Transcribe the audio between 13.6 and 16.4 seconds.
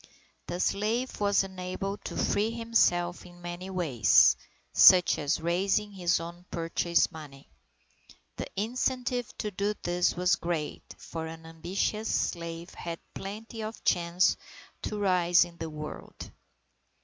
of chance to rise in the world.